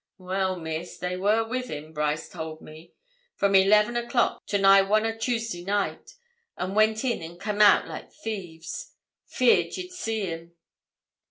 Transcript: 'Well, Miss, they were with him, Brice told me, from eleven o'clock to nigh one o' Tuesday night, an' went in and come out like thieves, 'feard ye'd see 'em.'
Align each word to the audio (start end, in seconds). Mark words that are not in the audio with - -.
'Well, 0.17 0.55
Miss, 0.59 0.97
they 0.97 1.15
were 1.15 1.47
with 1.47 1.67
him, 1.67 1.93
Brice 1.93 2.27
told 2.27 2.59
me, 2.59 2.95
from 3.35 3.53
eleven 3.53 3.95
o'clock 3.95 4.43
to 4.47 4.57
nigh 4.57 4.81
one 4.81 5.05
o' 5.05 5.15
Tuesday 5.15 5.63
night, 5.63 6.15
an' 6.57 6.73
went 6.73 7.03
in 7.05 7.21
and 7.21 7.39
come 7.39 7.61
out 7.61 7.87
like 7.87 8.11
thieves, 8.11 8.93
'feard 9.27 9.77
ye'd 9.77 9.91
see 9.91 10.25
'em.' 10.25 10.55